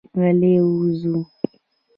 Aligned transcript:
غلي 0.19 0.53
وځو. 0.67 1.15